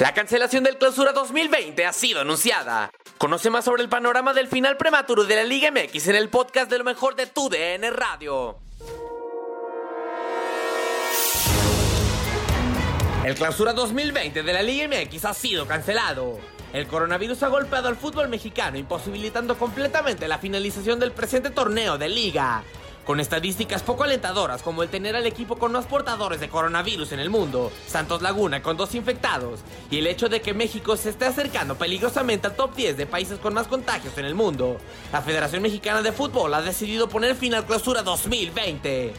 La 0.00 0.12
cancelación 0.12 0.62
del 0.62 0.76
Clausura 0.76 1.12
2020 1.12 1.86
ha 1.86 1.92
sido 1.94 2.20
anunciada. 2.20 2.90
Conoce 3.16 3.48
más 3.48 3.64
sobre 3.64 3.82
el 3.82 3.88
panorama 3.88 4.34
del 4.34 4.46
final 4.46 4.76
prematuro 4.76 5.24
de 5.24 5.36
la 5.36 5.44
Liga 5.44 5.70
MX 5.70 6.08
en 6.08 6.16
el 6.16 6.28
podcast 6.28 6.70
de 6.70 6.76
lo 6.76 6.84
mejor 6.84 7.16
de 7.16 7.26
tu 7.26 7.48
DN 7.48 7.90
Radio. 7.92 8.58
El 13.24 13.34
Clausura 13.36 13.72
2020 13.72 14.42
de 14.42 14.52
la 14.52 14.62
Liga 14.62 14.86
MX 14.86 15.24
ha 15.24 15.32
sido 15.32 15.66
cancelado. 15.66 16.38
El 16.74 16.86
coronavirus 16.86 17.44
ha 17.44 17.48
golpeado 17.48 17.88
al 17.88 17.96
fútbol 17.96 18.28
mexicano, 18.28 18.76
imposibilitando 18.76 19.56
completamente 19.56 20.28
la 20.28 20.36
finalización 20.36 21.00
del 21.00 21.12
presente 21.12 21.48
torneo 21.48 21.96
de 21.96 22.10
liga. 22.10 22.62
Con 23.06 23.20
estadísticas 23.20 23.84
poco 23.84 24.02
alentadoras 24.02 24.62
como 24.62 24.82
el 24.82 24.88
tener 24.88 25.14
al 25.14 25.26
equipo 25.26 25.56
con 25.56 25.70
más 25.70 25.86
portadores 25.86 26.40
de 26.40 26.48
coronavirus 26.48 27.12
en 27.12 27.20
el 27.20 27.30
mundo, 27.30 27.70
Santos 27.86 28.20
Laguna 28.20 28.62
con 28.62 28.76
dos 28.76 28.96
infectados, 28.96 29.60
y 29.92 29.98
el 29.98 30.08
hecho 30.08 30.28
de 30.28 30.40
que 30.40 30.54
México 30.54 30.96
se 30.96 31.10
esté 31.10 31.26
acercando 31.26 31.76
peligrosamente 31.76 32.48
al 32.48 32.56
top 32.56 32.74
10 32.74 32.96
de 32.96 33.06
países 33.06 33.38
con 33.38 33.54
más 33.54 33.68
contagios 33.68 34.18
en 34.18 34.24
el 34.24 34.34
mundo, 34.34 34.78
la 35.12 35.22
Federación 35.22 35.62
Mexicana 35.62 36.02
de 36.02 36.10
Fútbol 36.10 36.52
ha 36.52 36.62
decidido 36.62 37.08
poner 37.08 37.36
fin 37.36 37.54
al 37.54 37.64
clausura 37.64 38.02
2020. 38.02 39.12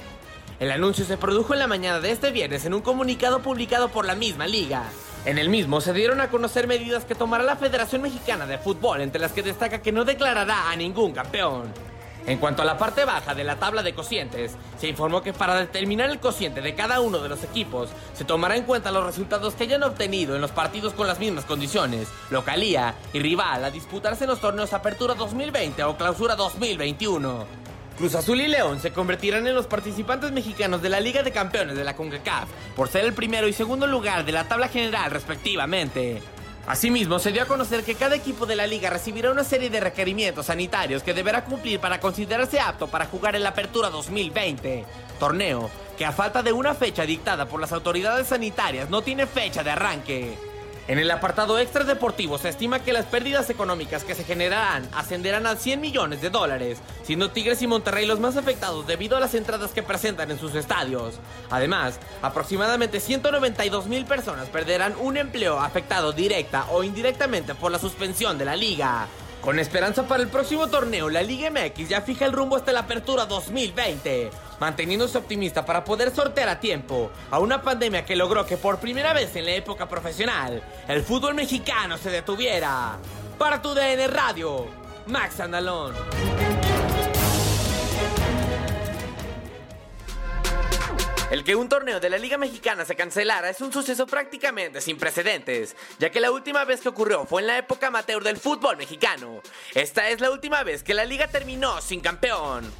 El 0.59 0.71
anuncio 0.71 1.05
se 1.05 1.15
produjo 1.15 1.53
en 1.53 1.59
la 1.59 1.67
mañana 1.67 2.01
de 2.01 2.11
este 2.11 2.31
viernes 2.31 2.65
en 2.65 2.73
un 2.73 2.81
comunicado 2.81 3.39
publicado 3.39 3.87
por 3.87 4.05
la 4.05 4.15
misma 4.15 4.47
liga. 4.47 4.83
En 5.23 5.37
el 5.37 5.47
mismo 5.47 5.79
se 5.79 5.93
dieron 5.93 6.19
a 6.19 6.29
conocer 6.29 6.67
medidas 6.67 7.05
que 7.05 7.15
tomará 7.15 7.45
la 7.45 7.55
Federación 7.55 8.01
Mexicana 8.01 8.45
de 8.47 8.57
Fútbol, 8.57 8.99
entre 8.99 9.21
las 9.21 9.31
que 9.31 9.43
destaca 9.43 9.81
que 9.81 9.93
no 9.93 10.03
declarará 10.03 10.69
a 10.69 10.75
ningún 10.75 11.13
campeón. 11.13 11.96
En 12.27 12.39
cuanto 12.39 12.61
a 12.61 12.65
la 12.65 12.77
parte 12.77 13.05
baja 13.05 13.33
de 13.33 13.45
la 13.45 13.55
tabla 13.55 13.83
de 13.83 13.95
cocientes, 13.95 14.51
se 14.77 14.89
informó 14.89 15.23
que 15.23 15.31
para 15.31 15.55
determinar 15.55 16.09
el 16.09 16.19
cociente 16.19 16.59
de 16.59 16.75
cada 16.75 16.99
uno 16.99 17.19
de 17.19 17.29
los 17.29 17.41
equipos, 17.45 17.89
se 18.13 18.25
tomará 18.25 18.57
en 18.57 18.65
cuenta 18.65 18.91
los 18.91 19.05
resultados 19.05 19.53
que 19.53 19.63
hayan 19.63 19.83
obtenido 19.83 20.35
en 20.35 20.41
los 20.41 20.51
partidos 20.51 20.93
con 20.93 21.07
las 21.07 21.19
mismas 21.19 21.45
condiciones, 21.45 22.09
localía 22.29 22.95
y 23.13 23.19
rival 23.19 23.63
a 23.63 23.71
disputarse 23.71 24.25
en 24.25 24.31
los 24.31 24.41
torneos 24.41 24.73
Apertura 24.73 25.13
2020 25.13 25.81
o 25.85 25.95
Clausura 25.95 26.35
2021. 26.35 27.45
Cruz 27.97 28.13
Azul 28.13 28.41
y 28.41 28.47
León 28.47 28.81
se 28.81 28.91
convertirán 28.91 29.47
en 29.47 29.55
los 29.55 29.65
participantes 29.65 30.33
mexicanos 30.33 30.81
de 30.81 30.89
la 30.89 30.99
Liga 30.99 31.23
de 31.23 31.31
Campeones 31.31 31.77
de 31.77 31.85
la 31.85 31.95
CONCACAF, 31.95 32.49
por 32.75 32.89
ser 32.89 33.05
el 33.05 33.13
primero 33.13 33.47
y 33.47 33.53
segundo 33.53 33.87
lugar 33.87 34.25
de 34.25 34.33
la 34.33 34.49
tabla 34.49 34.67
general 34.67 35.11
respectivamente. 35.11 36.21
Asimismo, 36.67 37.17
se 37.17 37.31
dio 37.31 37.43
a 37.43 37.45
conocer 37.45 37.85
que 37.85 37.95
cada 37.95 38.17
equipo 38.17 38.45
de 38.45 38.57
la 38.57 38.67
liga 38.67 38.89
recibirá 38.89 39.31
una 39.31 39.45
serie 39.45 39.69
de 39.69 39.79
requerimientos 39.79 40.47
sanitarios 40.47 41.01
que 41.01 41.13
deberá 41.13 41.45
cumplir 41.45 41.79
para 41.79 42.01
considerarse 42.01 42.59
apto 42.59 42.87
para 42.87 43.05
jugar 43.05 43.37
en 43.37 43.43
la 43.43 43.49
Apertura 43.49 43.89
2020, 43.89 44.83
torneo 45.17 45.69
que 45.97 46.05
a 46.05 46.11
falta 46.11 46.43
de 46.43 46.51
una 46.51 46.75
fecha 46.75 47.03
dictada 47.03 47.45
por 47.47 47.61
las 47.61 47.71
autoridades 47.71 48.27
sanitarias 48.27 48.89
no 48.89 49.01
tiene 49.01 49.25
fecha 49.27 49.63
de 49.63 49.71
arranque. 49.71 50.46
En 50.87 50.99
el 50.99 51.11
apartado 51.11 51.59
extra 51.59 51.83
deportivo 51.83 52.37
se 52.37 52.47
estima 52.47 52.79
que 52.79 52.93
las 52.93 53.05
pérdidas 53.05 53.49
económicas 53.49 54.05
que 54.05 54.15
se 54.15 54.23
generarán 54.23 54.87
ascenderán 54.93 55.45
a 55.45 55.57
100 55.57 55.81
millones 55.81 56.21
de 56.21 56.29
dólares, 56.29 56.79
siendo 57.03 57.29
Tigres 57.29 57.61
y 57.61 57.67
Monterrey 57.67 58.05
los 58.05 58.21
más 58.21 58.37
afectados 58.37 58.87
debido 58.87 59.17
a 59.17 59.19
las 59.19 59.33
entradas 59.33 59.71
que 59.71 59.83
presentan 59.83 60.31
en 60.31 60.39
sus 60.39 60.55
estadios. 60.55 61.15
Además, 61.49 61.99
aproximadamente 62.21 63.01
192 63.01 63.87
mil 63.87 64.05
personas 64.05 64.47
perderán 64.47 64.95
un 64.97 65.17
empleo 65.17 65.59
afectado 65.59 66.13
directa 66.13 66.67
o 66.71 66.83
indirectamente 66.83 67.53
por 67.53 67.69
la 67.69 67.79
suspensión 67.79 68.37
de 68.37 68.45
la 68.45 68.55
liga. 68.55 69.07
Con 69.41 69.59
esperanza 69.59 70.07
para 70.07 70.23
el 70.23 70.29
próximo 70.29 70.67
torneo, 70.67 71.09
la 71.09 71.21
Liga 71.21 71.49
MX 71.49 71.89
ya 71.89 72.01
fija 72.01 72.25
el 72.25 72.33
rumbo 72.33 72.55
hasta 72.55 72.73
la 72.73 72.81
apertura 72.81 73.25
2020, 73.25 74.31
manteniéndose 74.59 75.17
optimista 75.17 75.65
para 75.65 75.83
poder 75.83 76.13
sortear 76.13 76.49
a 76.49 76.59
tiempo 76.59 77.11
a 77.31 77.39
una 77.39 77.61
pandemia 77.61 78.05
que 78.05 78.15
logró 78.15 78.45
que 78.45 78.57
por 78.57 78.79
primera 78.79 79.13
vez 79.13 79.35
en 79.35 79.45
la 79.45 79.51
época 79.51 79.87
profesional 79.87 80.61
el 80.87 81.03
fútbol 81.03 81.35
mexicano 81.35 81.97
se 81.97 82.09
detuviera. 82.09 82.97
Para 83.37 83.61
tu 83.61 83.73
DN 83.73 84.07
Radio, 84.07 84.65
Max 85.05 85.39
Andalón. 85.39 85.93
El 91.29 91.43
que 91.43 91.57
un 91.57 91.67
torneo 91.67 91.99
de 91.99 92.09
la 92.09 92.17
Liga 92.17 92.37
Mexicana 92.37 92.85
se 92.85 92.95
cancelara 92.95 93.49
es 93.49 93.59
un 93.59 93.73
suceso 93.73 94.07
prácticamente 94.07 94.79
sin 94.79 94.97
precedentes, 94.97 95.75
ya 95.99 96.09
que 96.09 96.21
la 96.21 96.31
última 96.31 96.63
vez 96.63 96.79
que 96.79 96.87
ocurrió 96.87 97.25
fue 97.25 97.41
en 97.41 97.47
la 97.47 97.57
época 97.57 97.87
amateur 97.87 98.23
del 98.23 98.37
fútbol 98.37 98.77
mexicano. 98.77 99.41
Esta 99.75 100.09
es 100.09 100.21
la 100.21 100.31
última 100.31 100.63
vez 100.63 100.83
que 100.83 100.93
la 100.93 101.03
liga 101.03 101.27
terminó 101.27 101.81
sin 101.81 101.99
campeón. 101.99 102.71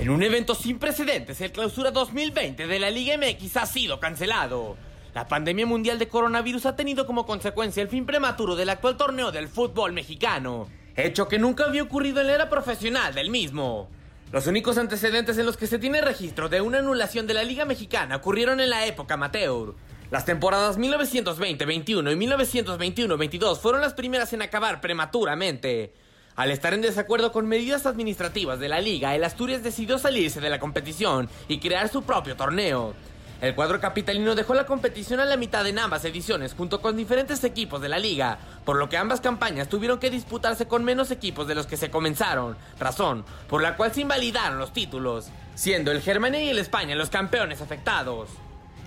En 0.00 0.10
un 0.10 0.22
evento 0.22 0.54
sin 0.54 0.78
precedentes, 0.78 1.40
el 1.40 1.50
clausura 1.50 1.90
2020 1.90 2.68
de 2.68 2.78
la 2.78 2.88
Liga 2.88 3.16
MX 3.18 3.56
ha 3.56 3.66
sido 3.66 3.98
cancelado. 3.98 4.76
La 5.12 5.26
pandemia 5.26 5.66
mundial 5.66 5.98
de 5.98 6.06
coronavirus 6.06 6.66
ha 6.66 6.76
tenido 6.76 7.04
como 7.04 7.26
consecuencia 7.26 7.82
el 7.82 7.88
fin 7.88 8.06
prematuro 8.06 8.54
del 8.54 8.68
actual 8.68 8.96
torneo 8.96 9.32
del 9.32 9.48
fútbol 9.48 9.92
mexicano, 9.92 10.68
hecho 10.94 11.26
que 11.26 11.40
nunca 11.40 11.64
había 11.64 11.82
ocurrido 11.82 12.20
en 12.20 12.28
la 12.28 12.34
era 12.34 12.48
profesional 12.48 13.12
del 13.12 13.30
mismo. 13.30 13.88
Los 14.30 14.46
únicos 14.46 14.78
antecedentes 14.78 15.36
en 15.36 15.46
los 15.46 15.56
que 15.56 15.66
se 15.66 15.80
tiene 15.80 16.00
registro 16.00 16.48
de 16.48 16.60
una 16.60 16.78
anulación 16.78 17.26
de 17.26 17.34
la 17.34 17.42
Liga 17.42 17.64
Mexicana 17.64 18.16
ocurrieron 18.16 18.60
en 18.60 18.70
la 18.70 18.86
época 18.86 19.14
amateur. 19.14 19.74
Las 20.12 20.24
temporadas 20.24 20.78
1920-21 20.78 22.12
y 22.12 22.26
1921-22 22.26 23.58
fueron 23.58 23.80
las 23.80 23.94
primeras 23.94 24.32
en 24.32 24.42
acabar 24.42 24.80
prematuramente. 24.80 25.92
Al 26.38 26.52
estar 26.52 26.72
en 26.72 26.82
desacuerdo 26.82 27.32
con 27.32 27.48
medidas 27.48 27.84
administrativas 27.84 28.60
de 28.60 28.68
la 28.68 28.80
liga, 28.80 29.12
el 29.16 29.24
Asturias 29.24 29.64
decidió 29.64 29.98
salirse 29.98 30.40
de 30.40 30.48
la 30.48 30.60
competición 30.60 31.28
y 31.48 31.58
crear 31.58 31.88
su 31.88 32.04
propio 32.04 32.36
torneo. 32.36 32.94
El 33.40 33.56
cuadro 33.56 33.80
capitalino 33.80 34.36
dejó 34.36 34.54
la 34.54 34.64
competición 34.64 35.18
a 35.18 35.24
la 35.24 35.36
mitad 35.36 35.66
en 35.66 35.80
ambas 35.80 36.04
ediciones, 36.04 36.54
junto 36.54 36.80
con 36.80 36.96
diferentes 36.96 37.42
equipos 37.42 37.80
de 37.80 37.88
la 37.88 37.98
liga, 37.98 38.38
por 38.64 38.76
lo 38.76 38.88
que 38.88 38.96
ambas 38.96 39.20
campañas 39.20 39.68
tuvieron 39.68 39.98
que 39.98 40.10
disputarse 40.10 40.68
con 40.68 40.84
menos 40.84 41.10
equipos 41.10 41.48
de 41.48 41.56
los 41.56 41.66
que 41.66 41.76
se 41.76 41.90
comenzaron, 41.90 42.56
razón 42.78 43.24
por 43.48 43.60
la 43.60 43.76
cual 43.76 43.92
se 43.92 44.02
invalidaron 44.02 44.60
los 44.60 44.72
títulos, 44.72 45.30
siendo 45.56 45.90
el 45.90 46.02
Germania 46.02 46.40
y 46.40 46.50
el 46.50 46.60
España 46.60 46.94
los 46.94 47.10
campeones 47.10 47.60
afectados. 47.62 48.28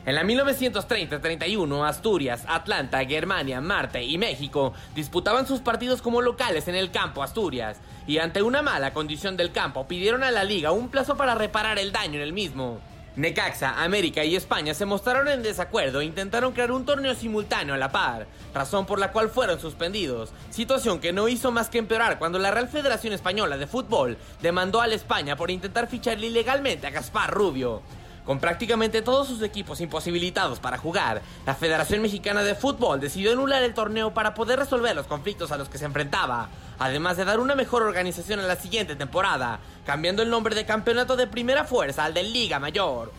En 0.03 0.15
la 0.15 0.23
1930-31, 0.23 1.87
Asturias, 1.87 2.43
Atlanta, 2.47 3.05
Germania, 3.05 3.61
Marte 3.61 4.03
y 4.03 4.17
México 4.17 4.73
disputaban 4.95 5.45
sus 5.45 5.59
partidos 5.59 6.01
como 6.01 6.23
locales 6.23 6.67
en 6.67 6.73
el 6.73 6.89
campo 6.89 7.21
Asturias, 7.21 7.77
y 8.07 8.17
ante 8.17 8.41
una 8.41 8.63
mala 8.63 8.93
condición 8.93 9.37
del 9.37 9.51
campo 9.51 9.87
pidieron 9.87 10.23
a 10.23 10.31
la 10.31 10.43
liga 10.43 10.71
un 10.71 10.89
plazo 10.89 11.17
para 11.17 11.35
reparar 11.35 11.77
el 11.77 11.91
daño 11.91 12.15
en 12.15 12.21
el 12.21 12.33
mismo. 12.33 12.81
Necaxa, 13.15 13.83
América 13.83 14.23
y 14.23 14.35
España 14.35 14.73
se 14.73 14.85
mostraron 14.85 15.27
en 15.27 15.43
desacuerdo 15.43 16.01
e 16.01 16.05
intentaron 16.05 16.53
crear 16.53 16.71
un 16.71 16.85
torneo 16.85 17.13
simultáneo 17.13 17.75
a 17.75 17.77
la 17.77 17.91
par, 17.91 18.25
razón 18.55 18.87
por 18.87 18.97
la 18.97 19.11
cual 19.11 19.29
fueron 19.29 19.59
suspendidos, 19.59 20.31
situación 20.49 20.99
que 20.99 21.13
no 21.13 21.27
hizo 21.27 21.51
más 21.51 21.69
que 21.69 21.77
empeorar 21.77 22.17
cuando 22.17 22.39
la 22.39 22.49
Real 22.49 22.69
Federación 22.69 23.13
Española 23.13 23.57
de 23.57 23.67
Fútbol 23.67 24.17
demandó 24.41 24.81
a 24.81 24.87
la 24.87 24.95
España 24.95 25.35
por 25.35 25.51
intentar 25.51 25.87
ficharle 25.87 26.27
ilegalmente 26.27 26.87
a 26.87 26.91
Gaspar 26.91 27.29
Rubio. 27.29 27.83
Con 28.25 28.39
prácticamente 28.39 29.01
todos 29.01 29.27
sus 29.27 29.41
equipos 29.41 29.81
imposibilitados 29.81 30.59
para 30.59 30.77
jugar, 30.77 31.21
la 31.45 31.55
Federación 31.55 32.03
Mexicana 32.03 32.43
de 32.43 32.53
Fútbol 32.53 32.99
decidió 32.99 33.31
anular 33.31 33.63
el 33.63 33.73
torneo 33.73 34.13
para 34.13 34.35
poder 34.35 34.59
resolver 34.59 34.95
los 34.95 35.07
conflictos 35.07 35.51
a 35.51 35.57
los 35.57 35.69
que 35.69 35.79
se 35.79 35.85
enfrentaba, 35.85 36.49
además 36.77 37.17
de 37.17 37.25
dar 37.25 37.39
una 37.39 37.55
mejor 37.55 37.81
organización 37.81 38.39
a 38.39 38.47
la 38.47 38.55
siguiente 38.55 38.95
temporada, 38.95 39.59
cambiando 39.85 40.21
el 40.21 40.29
nombre 40.29 40.53
de 40.53 40.65
Campeonato 40.65 41.15
de 41.15 41.25
Primera 41.25 41.63
Fuerza 41.63 42.05
al 42.05 42.13
de 42.13 42.23
Liga 42.23 42.59
Mayor. 42.59 43.11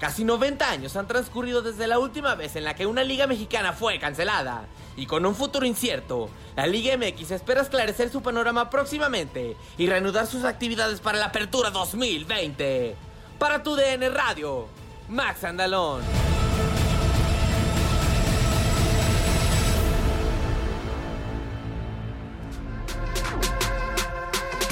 Casi 0.00 0.24
90 0.24 0.68
años 0.68 0.96
han 0.96 1.08
transcurrido 1.08 1.62
desde 1.62 1.86
la 1.86 1.98
última 1.98 2.34
vez 2.34 2.54
en 2.56 2.64
la 2.64 2.74
que 2.74 2.86
una 2.86 3.02
liga 3.04 3.26
mexicana 3.26 3.72
fue 3.72 3.98
cancelada, 3.98 4.66
y 4.96 5.06
con 5.06 5.24
un 5.24 5.36
futuro 5.36 5.66
incierto, 5.66 6.28
la 6.56 6.66
Liga 6.66 6.96
MX 6.96 7.30
espera 7.30 7.62
esclarecer 7.62 8.10
su 8.10 8.22
panorama 8.22 8.70
próximamente 8.70 9.56
y 9.76 9.86
reanudar 9.86 10.26
sus 10.26 10.44
actividades 10.44 11.00
para 11.00 11.18
la 11.18 11.26
Apertura 11.26 11.70
2020. 11.70 13.07
Para 13.38 13.62
tu 13.62 13.76
DN 13.76 14.08
Radio, 14.08 14.66
Max 15.08 15.44
Andalón. 15.44 16.02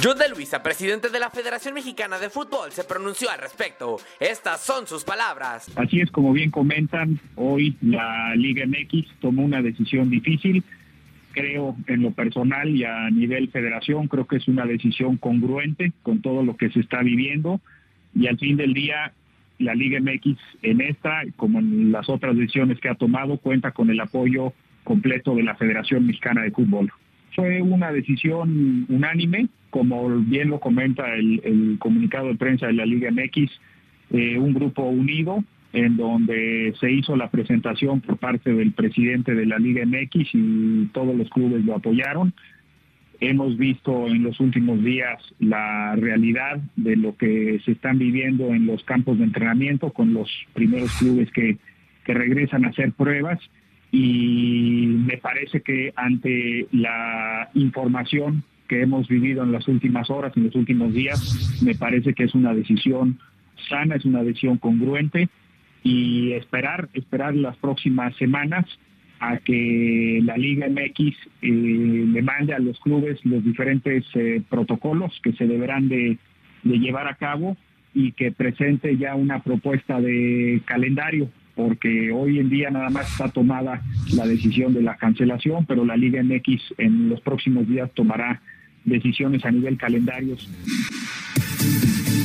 John 0.02 0.18
de 0.18 0.28
Luisa, 0.28 0.64
presidente 0.64 1.10
de 1.10 1.20
la 1.20 1.30
Federación 1.30 1.74
Mexicana 1.74 2.18
de 2.18 2.28
Fútbol, 2.28 2.72
se 2.72 2.82
pronunció 2.82 3.30
al 3.30 3.38
respecto. 3.38 3.98
Estas 4.18 4.60
son 4.60 4.88
sus 4.88 5.04
palabras. 5.04 5.70
Así 5.76 6.00
es 6.00 6.10
como 6.10 6.32
bien 6.32 6.50
comentan, 6.50 7.20
hoy 7.36 7.76
la 7.80 8.34
Liga 8.34 8.66
MX 8.66 9.20
tomó 9.20 9.44
una 9.44 9.62
decisión 9.62 10.10
difícil. 10.10 10.64
Creo 11.30 11.76
en 11.86 12.02
lo 12.02 12.10
personal 12.10 12.68
y 12.68 12.82
a 12.82 13.10
nivel 13.10 13.48
federación, 13.48 14.08
creo 14.08 14.26
que 14.26 14.36
es 14.36 14.48
una 14.48 14.66
decisión 14.66 15.18
congruente 15.18 15.92
con 16.02 16.20
todo 16.20 16.42
lo 16.42 16.56
que 16.56 16.68
se 16.70 16.80
está 16.80 17.02
viviendo 17.02 17.60
y 18.18 18.26
al 18.26 18.38
fin 18.38 18.56
del 18.56 18.74
día 18.74 19.12
la 19.58 19.74
Liga 19.74 20.00
MX 20.00 20.36
en 20.62 20.80
esta, 20.80 21.22
como 21.36 21.60
en 21.60 21.92
las 21.92 22.08
otras 22.08 22.36
decisiones 22.36 22.78
que 22.80 22.88
ha 22.88 22.94
tomado, 22.94 23.38
cuenta 23.38 23.72
con 23.72 23.90
el 23.90 24.00
apoyo 24.00 24.52
completo 24.84 25.34
de 25.34 25.42
la 25.42 25.54
Federación 25.56 26.06
Mexicana 26.06 26.42
de 26.42 26.50
Fútbol. 26.50 26.90
Fue 27.34 27.60
una 27.62 27.92
decisión 27.92 28.86
unánime, 28.88 29.48
como 29.70 30.08
bien 30.20 30.50
lo 30.50 30.60
comenta 30.60 31.14
el, 31.14 31.76
comunicado 31.78 32.28
de 32.28 32.36
prensa 32.36 32.66
de 32.66 32.74
la 32.74 32.86
Liga 32.86 33.10
MX, 33.10 33.50
eh, 34.10 34.38
un 34.38 34.54
grupo 34.54 34.82
unido 34.84 35.44
en 35.72 35.96
donde 35.96 36.72
se 36.80 36.90
hizo 36.90 37.16
la 37.16 37.30
presentación 37.30 38.00
por 38.00 38.16
parte 38.16 38.54
del 38.54 38.72
presidente 38.72 39.34
de 39.34 39.44
la 39.44 39.58
Liga 39.58 39.84
MX 39.84 40.34
y 40.34 40.86
todos 40.92 41.14
los 41.14 41.28
clubes 41.28 41.64
lo 41.64 41.74
apoyaron. 41.74 42.32
Hemos 43.20 43.56
visto 43.56 44.08
en 44.08 44.22
los 44.22 44.38
últimos 44.40 44.82
días 44.82 45.22
la 45.38 45.96
realidad 45.96 46.60
de 46.76 46.96
lo 46.96 47.16
que 47.16 47.60
se 47.64 47.72
están 47.72 47.98
viviendo 47.98 48.48
en 48.48 48.66
los 48.66 48.84
campos 48.84 49.18
de 49.18 49.24
entrenamiento 49.24 49.90
con 49.90 50.12
los 50.12 50.30
primeros 50.52 50.92
clubes 50.98 51.30
que, 51.32 51.56
regresan 52.06 52.64
a 52.64 52.68
hacer 52.68 52.92
pruebas. 52.92 53.40
Y 53.90 54.86
me 54.86 55.16
parece 55.16 55.60
que 55.60 55.92
ante 55.96 56.68
la 56.70 57.50
información 57.54 58.44
que 58.68 58.82
hemos 58.82 59.08
vivido 59.08 59.42
en 59.42 59.50
las 59.50 59.66
últimas 59.66 60.08
horas, 60.08 60.32
en 60.36 60.44
los 60.44 60.54
últimos 60.54 60.94
días, 60.94 61.60
me 61.64 61.74
parece 61.74 62.14
que 62.14 62.24
es 62.24 62.34
una 62.36 62.54
decisión 62.54 63.18
sana, 63.68 63.96
es 63.96 64.04
una 64.04 64.22
decisión 64.22 64.58
congruente. 64.58 65.28
Y 65.82 66.32
esperar, 66.32 66.88
esperar 66.94 67.34
las 67.34 67.56
próximas 67.56 68.14
semanas 68.16 68.66
a 69.20 69.38
que 69.38 70.20
la 70.24 70.36
Liga 70.36 70.68
MX 70.68 70.98
eh, 71.42 71.48
le 71.50 72.22
mande 72.22 72.54
a 72.54 72.58
los 72.58 72.78
clubes 72.80 73.24
los 73.24 73.44
diferentes 73.44 74.04
eh, 74.14 74.42
protocolos 74.48 75.18
que 75.22 75.32
se 75.32 75.46
deberán 75.46 75.88
de, 75.88 76.18
llevar 76.64 77.06
a 77.06 77.14
cabo 77.14 77.56
y 77.94 78.12
que 78.12 78.32
presente 78.32 78.96
ya 78.96 79.14
una 79.14 79.42
propuesta 79.42 80.00
de 80.00 80.60
calendario, 80.64 81.30
porque 81.54 82.10
hoy 82.10 82.40
en 82.40 82.50
día 82.50 82.70
nada 82.70 82.90
más 82.90 83.10
está 83.10 83.28
tomada 83.28 83.82
la 84.14 84.26
decisión 84.26 84.74
de 84.74 84.82
la 84.82 84.96
cancelación, 84.96 85.64
pero 85.64 85.84
la 85.84 85.96
Liga 85.96 86.22
MX 86.22 86.74
en 86.78 87.08
los 87.08 87.20
próximos 87.20 87.68
días 87.68 87.90
tomará 87.94 88.42
decisiones 88.84 89.44
a 89.44 89.50
nivel 89.50 89.78
calendarios. 89.78 90.50